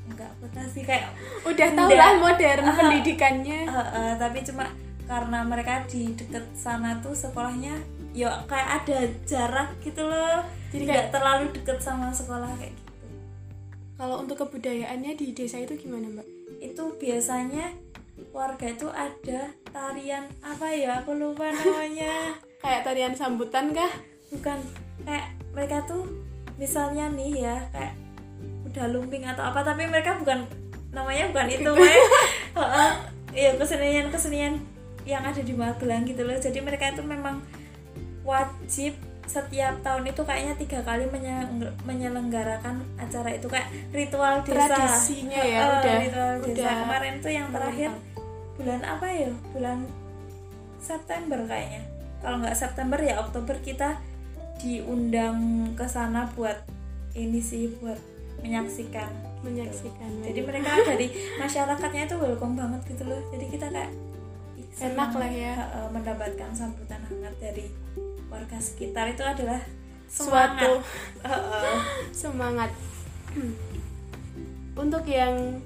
[0.07, 1.11] nggak kota sih kayak
[1.43, 2.75] udah tau lah modern Ah.
[2.75, 3.59] pendidikannya.
[3.63, 4.65] Eh, eh, tapi cuma
[5.03, 7.75] karena mereka di deket sana tuh sekolahnya
[8.11, 10.43] ya kayak ada jarak gitu loh.
[10.67, 12.91] Jadi jadi nggak terlalu deket sama sekolah kayak gitu.
[13.95, 16.27] Kalau untuk kebudayaannya di desa itu gimana mbak?
[16.59, 17.71] Itu biasanya
[18.29, 21.01] warga itu ada tarian apa ya?
[21.01, 22.35] Aku lupa namanya.
[22.57, 23.89] Kayak tarian sambutan kah?
[24.27, 24.59] Bukan
[25.01, 26.03] kayak mereka tuh
[26.55, 27.93] misalnya nih ya kayak
[28.77, 30.45] udah lumping atau apa tapi mereka bukan
[30.93, 31.71] namanya bukan itu.
[32.57, 32.89] Heeh.
[33.33, 34.57] ya kesenian kesenian
[35.03, 36.33] yang ada di Magelang gitu loh.
[36.33, 37.41] Jadi mereka itu memang
[38.21, 38.93] wajib
[39.27, 43.45] setiap tahun itu kayaknya tiga kali menye- menyelenggarakan acara itu.
[43.45, 44.71] Kayak ritual desa.
[44.71, 46.51] Tradisinya ya, Heeh, udah- ritual desa.
[46.53, 46.75] Udah.
[46.85, 47.91] Kemarin tuh yang terakhir
[48.55, 49.29] bulan apa ya?
[49.51, 49.79] Bulan
[50.79, 51.81] September kayaknya.
[52.17, 53.99] Kalau nggak September ya Oktober kita
[54.57, 55.37] diundang
[55.77, 56.57] ke sana buat
[57.13, 57.99] ini sih buat
[58.41, 59.09] menyaksikan
[59.41, 61.07] menyaksikan jadi mereka dari
[61.41, 63.21] masyarakatnya itu welcome banget gitu loh.
[63.29, 63.91] Jadi kita kayak
[64.77, 65.53] Enak lah ya.
[65.89, 67.65] mendapatkan sambutan hangat dari
[68.29, 69.09] warga sekitar.
[69.09, 69.57] Itu adalah
[70.05, 71.25] suatu semangat.
[71.25, 71.77] Heeh.
[72.21, 72.69] semangat.
[74.85, 75.57] Untuk yang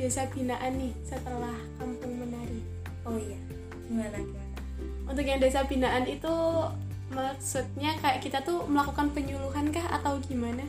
[0.00, 2.64] desa binaan nih setelah kampung menari.
[3.04, 3.36] Oh iya
[3.84, 4.56] gimana gimana?
[5.04, 6.34] Untuk yang desa binaan itu
[7.12, 10.62] maksudnya kayak kita tuh melakukan penyuluhan kah atau gimana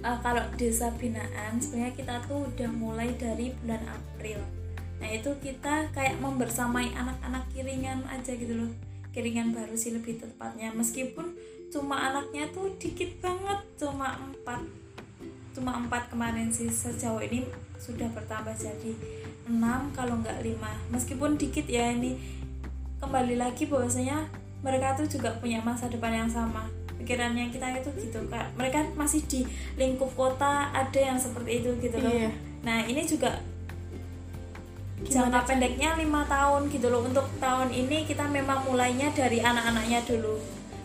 [0.00, 4.40] Eh, kalau desa binaan sebenarnya kita tuh udah mulai dari bulan April.
[4.96, 8.72] Nah itu kita kayak membersamai anak-anak kiringan aja gitu loh.
[9.12, 10.72] Kiringan baru sih lebih tepatnya.
[10.72, 11.36] Meskipun
[11.68, 14.64] cuma anaknya tuh dikit banget cuma empat.
[15.52, 17.44] Cuma empat kemarin sih sejauh ini
[17.76, 18.96] sudah bertambah jadi
[19.52, 20.80] enam kalau nggak lima.
[20.88, 22.16] Meskipun dikit ya ini
[23.04, 24.32] kembali lagi bahwasanya
[24.64, 28.52] mereka tuh juga punya masa depan yang sama pikirannya kita itu gitu kak.
[28.54, 29.42] Mereka masih di
[29.80, 32.12] lingkup kota ada yang seperti itu gitu loh.
[32.12, 32.30] Iya.
[32.60, 33.40] nah ini juga
[35.00, 37.00] Gimana jangka pendeknya lima tahun gitu loh.
[37.08, 40.36] Untuk tahun ini kita memang mulainya dari anak-anaknya dulu.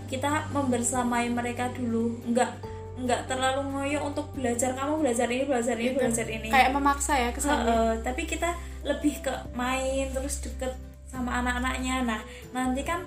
[0.08, 2.16] Kita membersamai mereka dulu.
[2.32, 2.52] Nggak
[2.96, 6.00] nggak terlalu ngoyo untuk belajar kamu belajar ini belajar ini Gitu.
[6.00, 6.48] belajar ini.
[6.48, 7.68] Kayak memaksa ya kesannya.
[7.68, 8.56] Heeh, tapi kita
[8.88, 10.72] lebih ke main terus deket
[11.12, 12.08] sama anak-anaknya.
[12.08, 12.22] Nah
[12.56, 13.04] nanti kan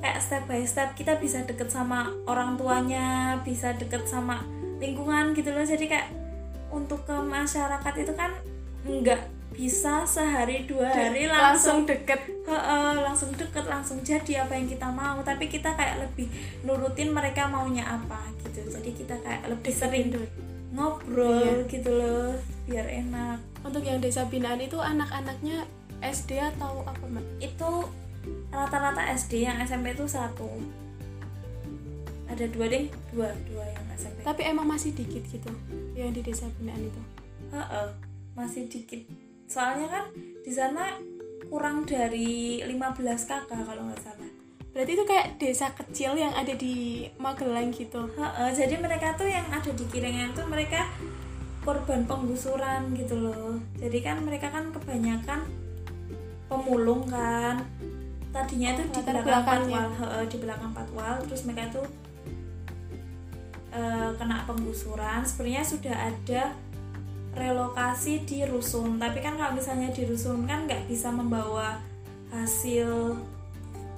[0.00, 4.42] kayak step by step kita bisa deket sama orang tuanya bisa deket sama
[4.80, 5.62] lingkungan gitu loh.
[5.62, 6.08] Jadi kayak
[6.72, 8.32] untuk ke masyarakat itu kan
[8.88, 12.20] nggak bisa sehari dua hari langsung langsung deket.
[12.48, 15.20] Heeh, langsung deket langsung jadi apa yang kita mau.
[15.20, 16.32] Tapi kita kayak lebih
[16.64, 18.64] nurutin mereka maunya apa gitu.
[18.72, 20.16] Jadi kita kayak lebih sering
[20.72, 23.42] ngobrol gitu loh biar enak.
[23.60, 25.68] Untuk yang desa binaan itu anak-anaknya
[26.00, 27.26] SD atau apa mbak?
[27.42, 27.90] Itu
[28.50, 30.46] rata-rata SD yang SMP itu satu.
[32.30, 35.50] Ada dua deh dua dua yang SMP tapi emang masih dikit gitu
[35.98, 37.02] yang di desa binaan itu?
[37.50, 37.88] Heeh,
[38.38, 39.02] masih dikit.
[39.50, 40.94] Soalnya kan di sana
[41.50, 44.30] kurang dari 15 kakak kalau nggak salah.
[44.70, 48.06] Berarti itu kayak desa kecil yang ada di Magelang gitu?
[48.14, 50.86] Heeh, jadi mereka tuh yang ada di Kirengan tuh mereka
[51.66, 53.58] korban penggusuran gitu loh.
[53.82, 55.42] Jadi kan mereka kan kebanyakan
[56.46, 57.66] pemulung kan
[58.30, 59.88] tadinya itu di belakang patwal.
[59.98, 61.14] heeh, di belakang patwal.
[61.26, 61.86] Terus mereka tuh
[63.70, 65.22] eh, kena penggusuran.
[65.22, 66.42] Sebenarnya sudah ada
[67.34, 68.98] relokasi di rusun.
[68.98, 71.78] Tapi kan kalau misalnya di rusun kan nggak bisa membawa
[72.30, 73.18] hasil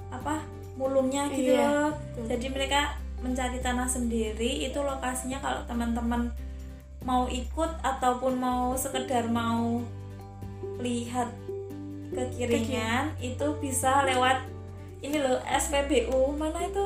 [0.09, 0.41] apa
[0.73, 1.89] mulungnya gitu Iya, loh.
[1.93, 2.25] betul.
[2.33, 2.81] jadi mereka
[3.21, 4.65] mencari tanah sendiri.
[4.65, 6.29] Itu lokasinya kalau teman-teman
[7.03, 9.81] mau ikut ataupun mau sekedar mau
[10.79, 11.29] lihat
[12.13, 14.45] kekiringan itu bisa lewat
[15.01, 16.85] ini loh SPBU mana itu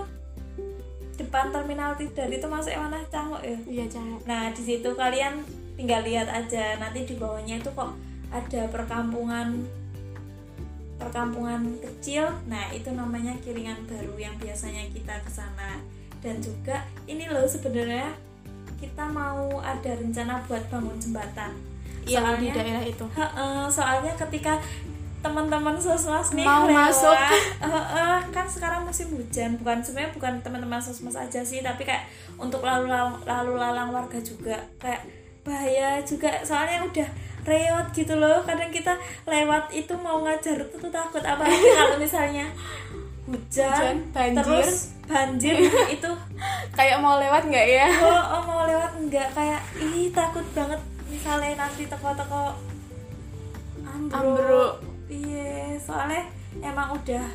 [1.18, 5.42] depan terminal Tidar itu masuk mana cangok ya iya cangok Nah, di situ kalian
[5.74, 6.78] tinggal lihat aja.
[6.78, 7.94] Nanti di bawahnya itu kok
[8.30, 9.66] ada perkampungan
[10.98, 12.26] perkampungan kecil.
[12.50, 15.78] Nah, itu namanya Kiringan Baru yang biasanya kita ke sana.
[16.22, 18.14] Dan juga ini loh sebenarnya
[18.78, 21.54] kita mau ada rencana buat bangun jembatan.
[22.08, 24.64] yang di Soalnya- daerah itu Heeh, soalnya ketika
[25.28, 27.18] teman-teman sosmas nih Mau lewat, masuk.
[27.60, 32.64] heeh, kan sekarang musim hujan bukan sebenarnya bukan teman-teman sosmas aja sih tapi kayak untuk
[32.64, 35.04] lalu lalang, lalu lalang warga juga kayak
[35.44, 37.08] bahaya juga soalnya udah
[37.44, 38.92] reot gitu loh kadang kita
[39.24, 42.48] lewat itu mau ngajar itu tuh takut apalagi kalau misalnya
[43.24, 44.40] hujan, Hujan, banjir.
[44.44, 44.72] terus
[45.04, 45.56] banjir
[45.96, 46.12] itu
[46.72, 51.56] kayak mau lewat nggak ya oh, oh mau lewat enggak kayak ih takut banget misalnya
[51.56, 52.52] nanti teko-teko
[53.88, 54.72] ambruk, Ambruk.
[55.08, 56.28] Iya soalnya
[56.60, 57.26] emang udah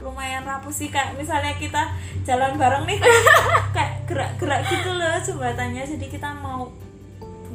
[0.00, 1.88] lumayan rapuh sih kayak misalnya kita
[2.28, 3.00] jalan bareng nih
[3.76, 5.82] kayak gerak-gerak gitu loh jembatannya.
[5.88, 6.68] Jadi kita mau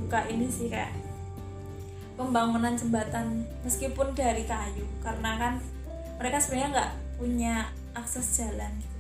[0.02, 0.92] buka ini sih kayak
[2.18, 5.54] pembangunan jembatan meskipun dari kayu karena kan
[6.18, 7.56] mereka sebenarnya nggak punya
[7.94, 9.00] akses jalan gitu.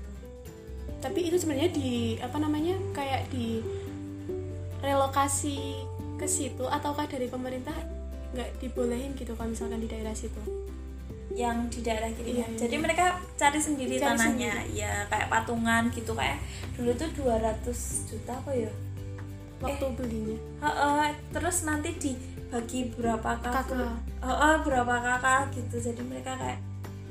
[1.01, 3.65] Tapi itu sebenarnya di apa namanya kayak di
[4.85, 5.81] relokasi
[6.17, 7.73] ke situ ataukah dari pemerintah
[8.31, 10.39] nggak dibolehin gitu kalau misalkan di daerah situ.
[11.31, 12.59] Yang di daerah kiri Iya, iya.
[12.59, 13.05] jadi mereka
[13.39, 14.53] cari sendiri Cari tanahnya.
[14.75, 16.11] ya kayak patungan gitu.
[16.11, 16.39] Kayak
[16.75, 18.71] dulu tuh 200 juta apa ya?
[19.63, 20.37] Waktu belinya.
[20.59, 23.95] Heeh, terus nanti dibagi berapa kakak.
[24.19, 25.75] Heeh, berapa kakak gitu.
[25.91, 26.59] Jadi mereka kayak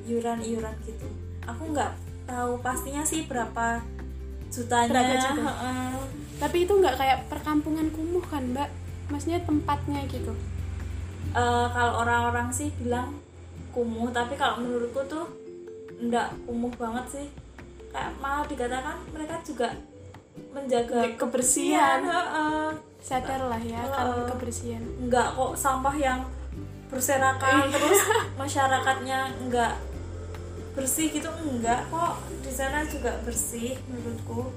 [0.04, 1.08] iuran iuran gitu.
[1.48, 1.92] Aku nggak
[2.28, 3.80] tahu pastinya sih berapa
[4.52, 4.90] jutanya.
[4.92, 5.42] Berapa juta?
[5.48, 5.92] Heeh.
[6.40, 8.68] tapi itu nggak kayak perkampungan kumuh kan mbak?
[9.12, 10.32] Maksudnya tempatnya gitu
[11.30, 13.14] Eh, kalau orang-orang sih bilang
[13.70, 15.30] kumuh tapi kalau menurutku tuh
[15.96, 17.26] enggak kumuh banget sih
[17.88, 19.70] kayak malah dikatakan mereka juga
[20.50, 21.98] menjaga Menjaga kebersihan.
[22.02, 22.66] heeh.
[23.00, 23.94] sadar lah ya Oh.
[23.94, 26.20] akan kebersihan enggak kok sampah yang
[26.88, 28.00] berserakan terus
[28.40, 29.78] masyarakatnya enggak
[30.72, 34.50] bersih gitu enggak kok di sana juga bersih menurutku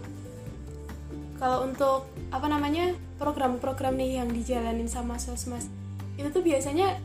[1.38, 5.70] kalau untuk apa namanya program-program nih yang dijalanin sama sosmas
[6.18, 6.98] itu tuh biasanya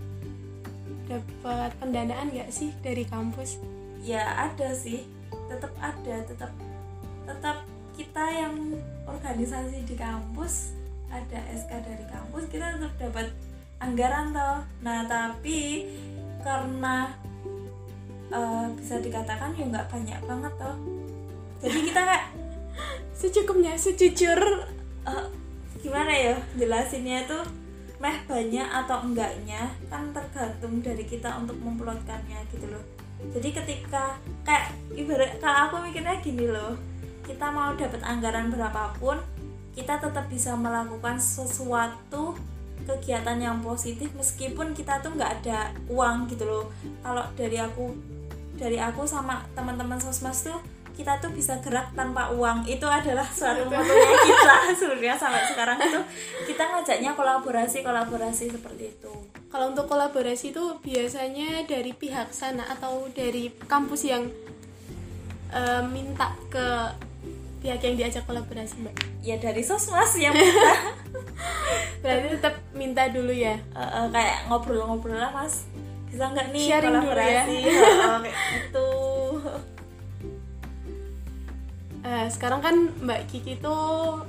[1.09, 3.57] dapat pendanaan nggak sih dari kampus?
[4.05, 5.09] Ya ada sih.
[5.49, 6.53] Tetap ada tetap
[7.25, 7.57] tetap
[7.97, 8.55] kita yang
[9.09, 10.77] organisasi di kampus
[11.09, 13.27] ada SK dari kampus kita tetap dapat
[13.81, 14.61] anggaran toh.
[14.85, 15.89] Nah tapi
[16.45, 17.17] karena
[18.31, 20.77] uh, bisa dikatakan ya nggak banyak banget toh.
[21.65, 22.27] Jadi kita kayak
[23.19, 24.41] secukupnya sejujur
[25.09, 25.27] uh,
[25.81, 27.43] gimana ya jelasinnya tuh
[27.99, 32.85] meh banyak atau enggaknya kan tergantung dari kita untuk memplotkannya gitu loh.
[33.35, 34.15] Jadi ketika
[34.47, 36.79] kayak ibarat kalau aku mikirnya gini loh
[37.27, 39.19] kita mau dapat anggaran berapapun
[39.75, 42.39] kita tetap bisa melakukan sesuatu
[42.87, 46.65] kegiatan yang positif meskipun kita tuh nggak ada uang gitu loh.
[47.03, 47.95] Kalau dari aku
[48.59, 50.59] dari aku sama teman-teman sosmas tuh
[50.99, 52.67] kita tuh bisa gerak tanpa uang.
[52.67, 56.01] Itu adalah suatu motonya kita sebenarnya sampai sekarang itu.
[56.51, 59.15] Kita ngajaknya kolaborasi kolaborasi seperti itu.
[59.47, 64.27] Kalau untuk kolaborasi itu biasanya dari pihak sana atau dari kampus yang
[65.55, 66.67] uh, minta ke
[67.63, 68.99] pihak yang diajak kolaborasi mbak?
[69.23, 70.99] Ya dari sosmas yang minta.
[72.03, 73.55] Berarti tetap minta dulu ya?
[73.71, 75.63] Uh, uh, kayak ngobrol-ngobrol lah mas
[76.09, 77.85] bisa nggak nih Sharing kolaborasi dulu ya.
[77.85, 78.89] uh, kayak gitu
[82.09, 84.25] uh, sekarang kan Mbak Kiki tuh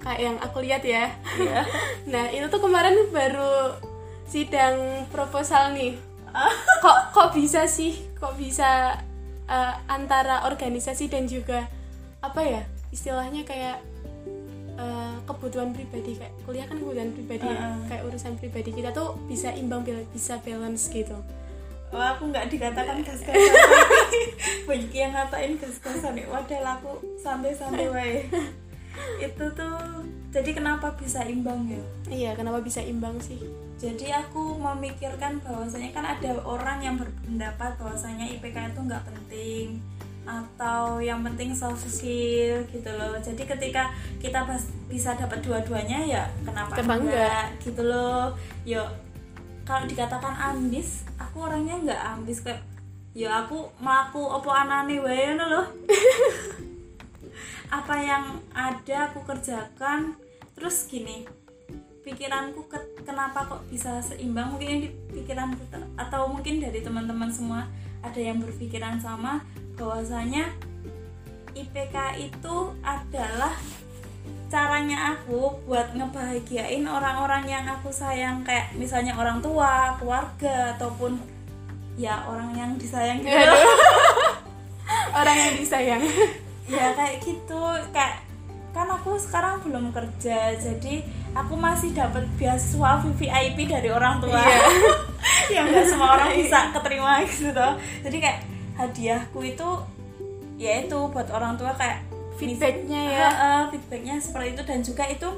[0.00, 1.12] kayak yang aku lihat ya.
[1.36, 1.62] Iya.
[2.12, 3.76] nah itu tuh kemarin baru
[4.24, 6.00] sidang proposal nih.
[6.84, 8.08] kok kok bisa sih?
[8.16, 8.96] Kok bisa
[9.50, 11.68] uh, antara organisasi dan juga
[12.20, 13.80] apa ya istilahnya kayak
[14.76, 17.88] uh, kebutuhan pribadi kayak kuliah kan kebutuhan pribadi ya, Uh-uh.
[17.88, 21.16] kayak urusan pribadi kita tuh bisa imbang bisa balance gitu.
[21.90, 23.54] Oh, aku nggak dikatakan gas-gasan.
[24.70, 28.30] Banyak yang ngatain gas-gasan nih wadah aku santai-santai wae.
[29.26, 31.82] Itu tuh jadi kenapa bisa imbang ya?
[32.06, 33.42] Iya, kenapa bisa imbang sih?
[33.80, 39.80] jadi aku memikirkan bahwasanya kan ada orang yang berpendapat bahwasanya IPK itu nggak penting
[40.28, 43.16] atau yang penting soft skill gitu loh.
[43.24, 43.88] Jadi ketika
[44.20, 44.44] kita
[44.84, 47.46] bisa dapat dua-duanya ya kenapa Kenapa enggak?
[47.64, 48.36] gitu loh.
[48.68, 49.09] Yuk
[49.70, 52.66] kalau dikatakan ambis aku orangnya nggak ambis kayak
[53.14, 55.66] ya aku melaku opo anane wae ngono loh
[57.78, 60.18] apa yang ada aku kerjakan
[60.58, 61.22] terus gini
[62.02, 64.56] pikiranku ke- kenapa kok bisa seimbang?
[64.56, 67.68] Mungkin yang di pikiranku te- atau mungkin dari teman-teman semua
[68.00, 69.44] ada yang berpikiran sama
[69.76, 70.48] bahwasanya
[71.52, 73.52] IPK itu adalah
[74.50, 81.16] caranya aku buat ngebahagiain orang-orang yang aku sayang kayak misalnya orang tua, keluarga ataupun
[81.94, 83.30] ya orang yang disayang gitu.
[85.10, 86.02] Orang yang disayang.
[86.66, 88.22] ya kayak gitu kayak
[88.70, 91.02] kan aku sekarang belum kerja jadi
[91.34, 94.62] aku masih dapat beasiswa VVIP dari orang tua Iya.
[95.58, 97.74] yang nggak semua orang bisa keterima gitu toh
[98.06, 98.38] jadi kayak
[98.78, 99.68] hadiahku itu
[100.62, 102.06] ya itu buat orang tua kayak
[102.40, 103.28] Feedbacknya ya.
[103.28, 104.62] Heeh, feedbacknya seperti itu.
[104.64, 105.28] Dan juga itu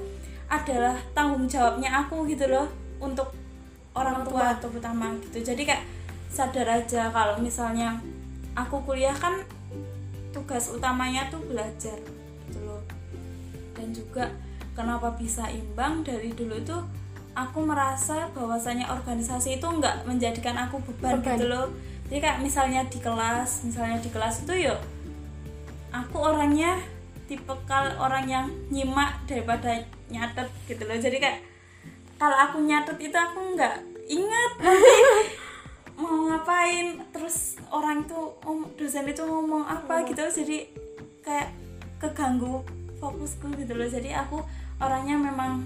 [0.53, 2.69] adalah tanggung jawabnya aku gitu loh
[3.03, 3.35] untuk
[3.97, 5.43] orang tua terutama gitu.
[5.43, 5.85] Jadi kayak
[6.33, 8.01] sadar aja kalau misalnya
[8.57, 9.45] aku kuliah kan
[10.33, 11.97] tugas utamanya tuh belajar
[12.49, 12.81] gitu loh.
[13.77, 14.33] Dan juga
[14.73, 16.85] kenapa bisa imbang dari dulu tuh
[17.33, 21.37] aku merasa bahwasanya organisasi itu nggak menjadikan aku beban, Beban.
[21.37, 21.67] gitu loh.
[22.13, 24.81] Jadi kayak misalnya di kelas misalnya di kelas itu yuk
[25.93, 26.81] aku orangnya
[27.29, 30.97] tipe kal orang yang nyimak daripada nyatet gitu loh.
[30.97, 31.39] Jadi kayak
[32.17, 33.77] kalau aku nyatet itu aku nggak
[34.09, 34.53] ingat.
[34.65, 35.25] Nanti
[35.97, 37.01] mau ngapain?
[37.13, 40.21] Terus orang itu om dosen itu ngomong apa gitu.
[40.25, 40.69] Jadi
[41.25, 41.53] kayak
[42.01, 42.65] keganggu
[42.99, 43.89] fokusku gitu loh.
[43.89, 44.41] Jadi aku
[44.81, 45.65] orangnya memang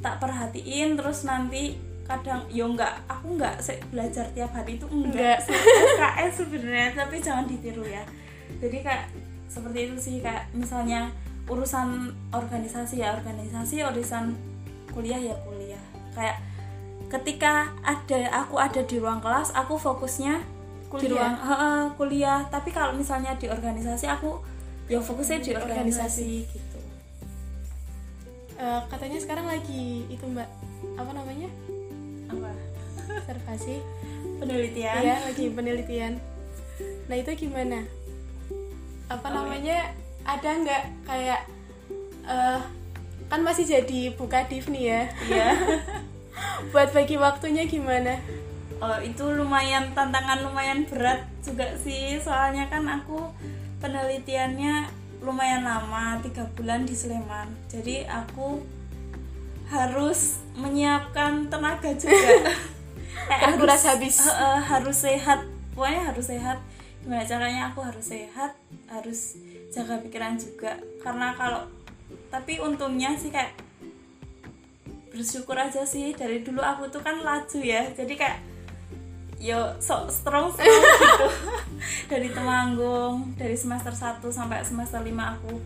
[0.00, 0.96] tak perhatiin.
[0.96, 1.76] Terus nanti
[2.08, 3.62] kadang yo nggak aku nggak
[3.94, 5.44] belajar tiap hari itu Enggak.
[5.44, 6.90] enggak sebenarnya.
[6.96, 8.02] Tapi jangan ditiru ya.
[8.58, 11.10] Jadi kayak seperti itu sih kayak misalnya
[11.50, 14.38] urusan organisasi ya organisasi urusan
[14.94, 15.82] kuliah ya kuliah.
[16.14, 16.38] Kayak
[17.10, 21.10] ketika ada aku ada di ruang kelas aku fokusnya di Kuliah.
[21.10, 22.40] ruang heeh, kuliah.
[22.46, 24.38] Tapi kalau misalnya di organisasi aku
[24.86, 26.78] ya fokusnya di organisasi gitu.
[28.58, 30.46] Eh, katanya sekarang lagi itu mbak
[30.94, 31.50] apa namanya?
[32.30, 32.50] Apa?
[33.10, 33.82] Observasi.
[34.38, 35.02] Penelitian.
[35.02, 36.22] Ya lagi penelitian.
[37.10, 37.84] Nah itu gimana
[39.10, 39.90] apa Oh, namanya?
[40.22, 41.42] Ada nggak kayak
[42.30, 42.60] eh
[43.26, 45.02] kan masih jadi buka div nih ya.
[45.26, 45.50] Iya.
[46.72, 48.22] buat bagi waktunya gimana?
[48.80, 52.16] Oh, itu lumayan tantangan lumayan berat juga sih.
[52.22, 53.28] Soalnya kan aku
[53.82, 54.88] penelitiannya
[55.20, 57.50] lumayan lama tiga bulan di Sleman.
[57.68, 58.62] Jadi aku
[59.68, 62.54] harus menyiapkan tenaga juga.
[63.28, 64.16] Kayak Terkuras habis.
[64.26, 65.40] Eh, eh, harus sehat.
[65.76, 66.58] Pokoknya harus sehat
[67.00, 68.52] gimana caranya aku harus sehat
[68.86, 70.76] harus jaga pikiran juga.
[70.98, 71.64] Karena kalau
[72.28, 73.56] tapi untungnya sih kayak
[75.10, 76.12] bersyukur aja sih.
[76.12, 77.88] Dari dulu aku tuh kan laju ya.
[77.90, 78.38] Jadi kayak
[79.40, 81.26] yo sok strong strong gitu.
[82.12, 85.56] Dari Temanggung dari semester 1 sampai semester 5 aku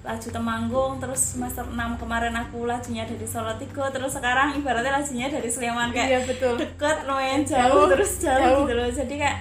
[0.00, 0.92] laju Temanggung.
[1.02, 5.90] Terus semester 6 kemarin aku lajunya dari Solo Tigo terus sekarang ibaratnya lajunya dari Sleman
[5.90, 6.54] kayak Iya, betul.
[6.56, 8.62] deket lumayan jauh, Jauh, terus jauh, jauh.
[8.62, 8.88] gitu loh.
[8.88, 9.38] Jadi kayak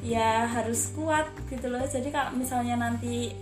[0.00, 1.84] ya harus kuat gitu loh.
[1.84, 3.32] Jadi kalau misalnya nanti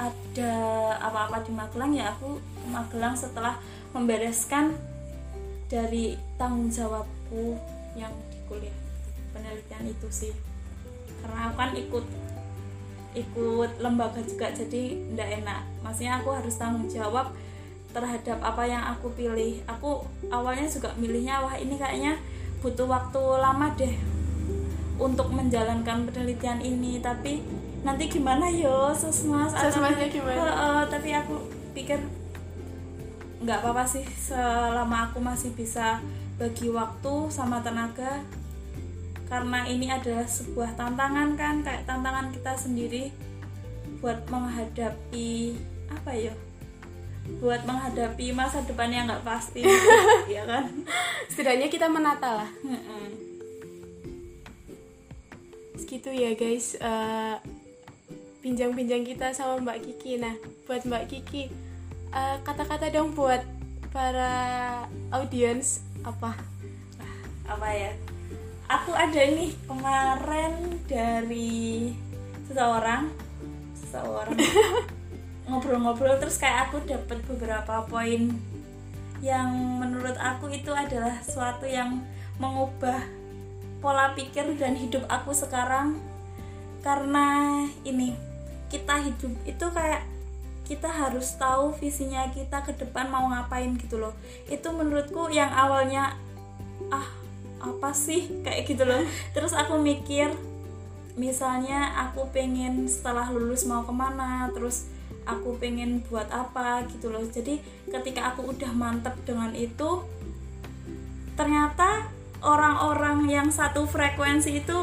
[0.00, 0.52] ada
[0.96, 2.40] apa-apa di Magelang ya aku
[2.70, 3.60] Magelang setelah
[3.92, 4.74] membereskan
[5.70, 7.54] dari tanggung jawabku
[7.94, 8.74] yang di kuliah
[9.34, 10.34] penelitian itu sih.
[11.22, 12.06] Karena aku kan ikut
[13.10, 15.62] ikut lembaga juga jadi ndak enak.
[15.82, 17.34] Maksudnya aku harus tanggung jawab
[17.90, 19.62] terhadap apa yang aku pilih.
[19.66, 22.18] Aku awalnya juga milihnya wah ini kayaknya
[22.62, 24.19] butuh waktu lama deh
[25.00, 27.40] untuk menjalankan penelitian ini tapi
[27.80, 30.36] nanti gimana yo sesmas Sesmasnya gimana?
[30.36, 31.40] Heeh, tapi aku
[31.72, 31.96] pikir
[33.40, 35.96] nggak apa-apa sih selama aku masih bisa
[36.36, 38.20] bagi waktu sama tenaga
[39.32, 43.08] karena ini adalah sebuah tantangan kan kayak tantangan kita sendiri
[44.04, 45.56] buat menghadapi
[45.88, 46.34] apa ya
[47.40, 49.64] buat menghadapi masa depan yang nggak pasti
[50.34, 50.66] ya kan
[51.30, 52.50] setidaknya kita menata lah.
[55.80, 56.76] Segitu ya guys.
[56.76, 57.36] Eh,
[58.44, 60.20] bincang-bincang kita sama Mbak Kiki.
[60.20, 60.36] Nah
[60.68, 61.48] buat Mbak Kiki
[62.12, 63.40] eh, kata-kata dong buat
[63.90, 64.32] para
[65.10, 66.36] audiens apa?
[67.48, 67.92] Apa ya?
[68.70, 71.90] Aku ada nih kemarin dari
[72.46, 73.10] seseorang
[73.74, 74.38] seseorang.
[75.50, 78.30] Ngobrol-ngobrol terus kayak aku dapat beberapa poin
[79.18, 79.50] yang
[79.82, 82.00] menurut aku itu adalah suatu yang
[82.38, 83.19] mengubah
[83.80, 85.98] pola pikir dan hidup aku sekarang.
[86.80, 88.16] Karena ini
[88.72, 90.06] kita hidup itu kayak
[90.70, 94.14] kita harus tahu visinya kita ke depan mau ngapain gitu loh.
[94.46, 96.14] Itu menurutku yang awalnya
[96.94, 97.08] ah
[97.60, 98.40] apa sih?
[98.46, 99.02] kayak gitu loh.
[99.34, 100.30] Terus aku mikir
[101.18, 104.86] misalnya aku pengen setelah lulus mau ke mana terus
[105.26, 107.26] aku pengen buat apa gitu loh.
[107.26, 107.58] Jadi
[107.90, 110.06] ketika aku udah mantep dengan itu
[111.34, 114.78] ternyata orang-orang yang satu frekuensi itu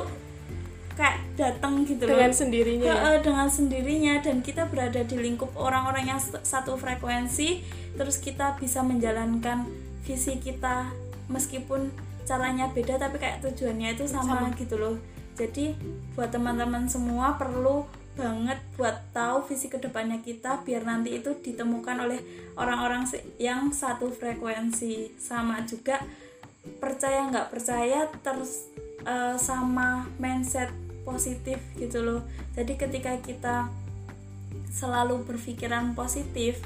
[0.98, 2.96] kayak datang gitu loh dengan sendirinya ya?
[2.98, 7.62] Heeh, dengan sendirinya dan kita berada di lingkup orang-orang yang satu frekuensi
[7.94, 9.70] terus kita bisa menjalankan
[10.02, 10.90] visi kita
[11.30, 11.94] meskipun
[12.26, 14.58] caranya beda tapi kayak tujuannya itu sama, Sama.
[14.58, 14.96] gitu loh
[15.38, 15.78] jadi
[16.18, 17.86] buat teman-teman semua perlu
[18.18, 22.18] banget buat tahu visi ke depannya kita biar nanti itu ditemukan oleh
[22.58, 23.06] orang-orang
[23.38, 26.02] yang satu frekuensi sama juga
[26.78, 28.68] percaya nggak percaya terus
[29.04, 30.70] eh, sama mindset
[31.08, 32.22] positif gitu loh.
[32.56, 33.72] Jadi ketika kita
[34.68, 36.60] selalu berpikiran positif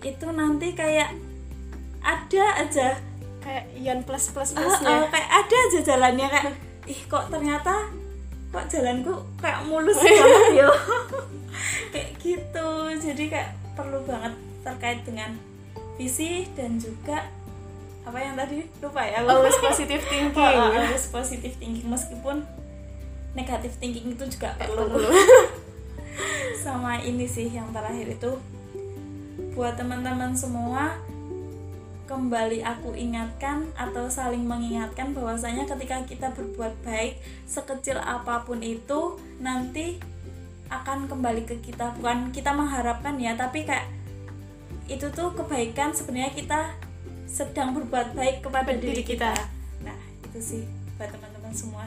[0.00, 1.12] itu nanti kayak
[2.00, 2.88] ada aja.
[3.40, 5.04] Kayak Ian plus plus eh, plusnya.
[5.04, 6.52] eh, kayak ada aja jalannya kayak
[6.88, 7.88] ih kok ternyata
[8.50, 10.70] kok jalanku kayak mulus banget yo
[11.92, 12.68] kayak gitu.
[13.00, 15.36] Jadi kayak perlu banget terkait dengan
[15.96, 17.28] visi dan juga
[18.04, 18.64] apa yang tadi?
[18.80, 20.34] Lupa ya always positive thinking.
[20.56, 21.86] Oh, always positive thinking.
[21.86, 22.46] Meskipun
[23.36, 25.04] negatif thinking itu juga perlu.
[26.64, 28.32] Sama ini sih yang terakhir itu
[29.54, 30.96] buat teman-teman semua
[32.10, 39.14] kembali aku ingatkan atau saling mengingatkan bahwasanya ketika kita berbuat baik sekecil apa pun itu
[39.38, 40.02] nanti
[40.70, 41.94] akan kembali ke kita.
[41.98, 43.86] Bukan kita mengharapkan ya tapi kayak
[44.90, 46.74] itu tuh kebaikan sebenarnya kita
[47.30, 49.30] sedang berbuat baik kepada Diri diri kita.
[49.30, 49.86] kita.
[49.86, 50.62] Nah itu sih
[50.98, 51.86] buat teman-teman semua.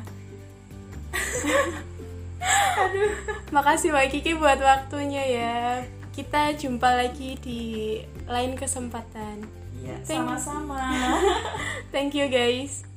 [3.56, 5.84] Makasih Mbak Kiki buat waktunya ya.
[6.16, 9.44] Kita jumpa lagi di lain kesempatan.
[9.84, 10.80] Iya, sama-sama.
[11.94, 12.93] Thank you guys